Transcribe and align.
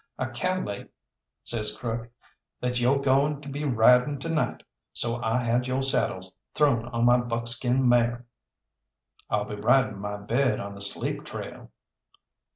"I 0.17 0.29
cal'late," 0.31 0.89
says 1.43 1.77
Crook, 1.77 2.09
"that 2.59 2.79
yo' 2.79 2.97
goin' 2.97 3.39
to 3.39 3.47
be 3.47 3.65
riding 3.65 4.17
to 4.21 4.29
night, 4.29 4.63
so 4.93 5.21
I 5.21 5.37
had 5.43 5.67
yo' 5.67 5.81
saddle 5.81 6.21
thrown 6.55 6.87
on 6.87 7.05
my 7.05 7.19
buckskin 7.19 7.87
mare." 7.87 8.25
"I'll 9.29 9.45
be 9.45 9.53
riding 9.57 9.99
my 9.99 10.17
bed 10.17 10.59
on 10.59 10.73
the 10.73 10.81
sleep 10.81 11.23
trail." 11.23 11.69